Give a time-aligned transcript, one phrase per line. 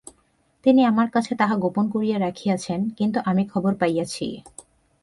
[0.65, 4.27] তিনি আমার কাছে তাহা গোপন করিয়া রাখিয়াছেন, কিন্তু আমি খবর পাইয়াছি।